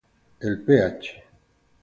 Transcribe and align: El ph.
El 0.47 0.57
ph. 0.69 1.13